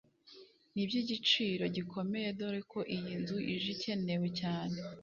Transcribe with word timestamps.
ni 0.73 0.81
iby’igiciro 0.83 1.63
gikomeye 1.75 2.29
dore 2.39 2.61
ko 2.71 2.79
iyi 2.95 3.13
nzu 3.21 3.37
ije 3.53 3.69
ikenewe 3.75 4.27
cyane 4.39 4.77